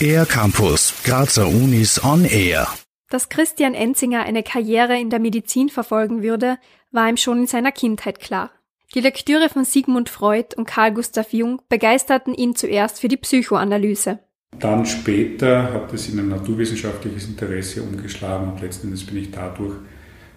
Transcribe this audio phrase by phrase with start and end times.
[0.00, 2.68] Air Campus, Grazer Unis on Air.
[3.08, 6.58] Dass Christian Enzinger eine Karriere in der Medizin verfolgen würde,
[6.90, 8.50] war ihm schon in seiner Kindheit klar.
[8.94, 14.20] Die Lektüre von Sigmund Freud und Carl Gustav Jung begeisterten ihn zuerst für die Psychoanalyse.
[14.58, 19.74] Dann später hat es in ein naturwissenschaftliches Interesse umgeschlagen und letztendlich bin ich dadurch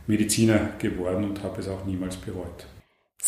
[0.07, 2.65] Mediziner geworden und habe es auch niemals bereut.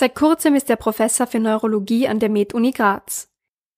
[0.02, 3.28] Seit kurzem ist er Professor für Neurologie an der Med-Uni Graz.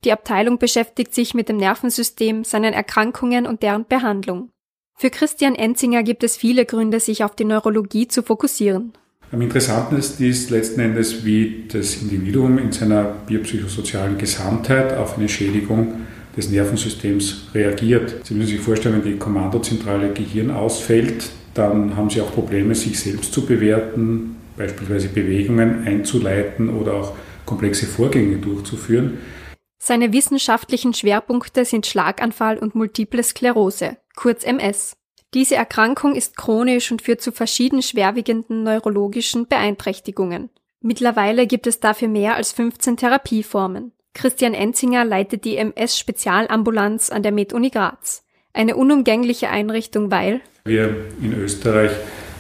[0.06, 4.50] Die Abteilung beschäftigt sich mit dem Nervensystem, seinen Erkrankungen und deren Behandlung.
[4.98, 8.94] Für Christian Enzinger gibt es viele Gründe, sich auf die Neurologie zu fokussieren.
[9.34, 16.06] Am interessantesten ist letzten Endes, wie das Individuum in seiner biopsychosozialen Gesamtheit auf eine Schädigung
[16.38, 18.26] des Nervensystems reagiert.
[18.26, 22.98] Sie müssen sich vorstellen, wenn die Kommandozentrale Gehirn ausfällt, dann haben Sie auch Probleme, sich
[22.98, 29.20] selbst zu bewerten, beispielsweise Bewegungen einzuleiten oder auch komplexe Vorgänge durchzuführen.
[29.80, 34.96] Seine wissenschaftlichen Schwerpunkte sind Schlaganfall und Multiple Sklerose, kurz MS.
[35.34, 40.50] Diese Erkrankung ist chronisch und führt zu verschieden schwerwiegenden neurologischen Beeinträchtigungen.
[40.80, 43.94] Mittlerweile gibt es dafür mehr als 15 Therapieformen.
[44.14, 48.24] Christian Enzinger leitet die MS-Spezialambulanz an der Med-Uni Graz.
[48.54, 51.92] Eine unumgängliche Einrichtung, weil wir in Österreich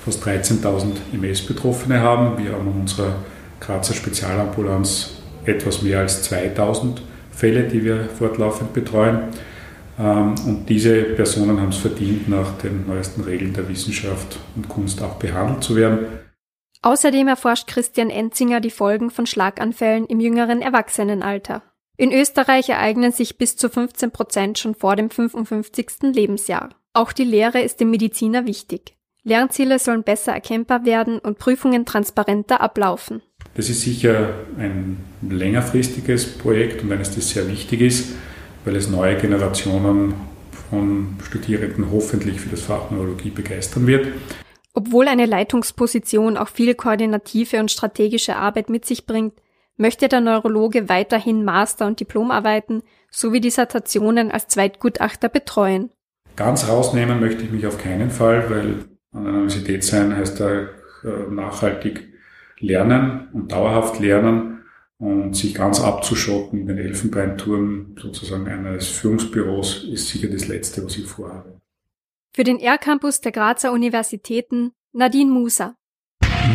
[0.03, 2.43] fast 13.000 MS-Betroffene haben.
[2.43, 3.15] Wir haben in unserer
[3.59, 5.11] Grazer Spezialambulanz
[5.45, 6.97] etwas mehr als 2.000
[7.31, 9.29] Fälle, die wir fortlaufend betreuen.
[9.99, 15.01] Ähm, und diese Personen haben es verdient, nach den neuesten Regeln der Wissenschaft und Kunst
[15.01, 16.05] auch behandelt zu werden.
[16.81, 21.63] Außerdem erforscht Christian Enzinger die Folgen von Schlaganfällen im jüngeren Erwachsenenalter.
[21.95, 26.13] In Österreich ereignen sich bis zu 15 Prozent schon vor dem 55.
[26.13, 26.69] Lebensjahr.
[26.91, 28.92] Auch die Lehre ist dem Mediziner wichtig.
[29.23, 33.21] Lernziele sollen besser erkennbar werden und Prüfungen transparenter ablaufen.
[33.55, 38.15] Das ist sicher ein längerfristiges Projekt und eines, das sehr wichtig ist,
[38.65, 40.15] weil es neue Generationen
[40.69, 44.07] von Studierenden hoffentlich für das Fach Neurologie begeistern wird.
[44.73, 49.33] Obwohl eine Leitungsposition auch viel koordinative und strategische Arbeit mit sich bringt,
[49.77, 52.81] möchte der Neurologe weiterhin Master- und Diplomarbeiten
[53.11, 55.91] sowie Dissertationen als Zweitgutachter betreuen.
[56.35, 60.69] Ganz rausnehmen möchte ich mich auf keinen Fall, weil an einer Universität sein heißt da
[61.03, 62.13] äh, nachhaltig
[62.59, 64.63] lernen und dauerhaft lernen
[64.97, 70.97] und sich ganz abzuschotten in den Elfenbeinturm sozusagen eines Führungsbüros ist sicher das Letzte, was
[70.97, 71.59] ich vorhabe.
[72.33, 75.75] Für den R-Campus der Grazer Universitäten Nadine Musa.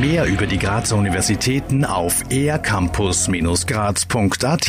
[0.01, 4.69] Mehr über die Grazer Universitäten auf ercampus-graz.at